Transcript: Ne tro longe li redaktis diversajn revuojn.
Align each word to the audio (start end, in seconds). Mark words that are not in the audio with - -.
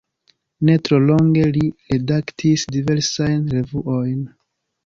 Ne 0.69 0.77
tro 0.87 0.97
longe 1.03 1.43
li 1.57 1.63
redaktis 1.93 2.65
diversajn 2.79 3.47
revuojn. 3.55 4.29